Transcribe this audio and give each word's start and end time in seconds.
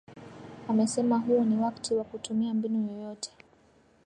amesema 0.67 1.17
huu 1.17 1.43
ni 1.43 1.57
wakti 1.57 1.93
wa 1.93 2.03
kutumia 2.03 2.53
mbinu 2.53 2.89
yeyote 2.91 3.31